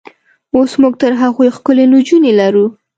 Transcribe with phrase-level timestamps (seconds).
[0.55, 2.65] اوس موږ تر هغوی ښکلې نجونې لرو.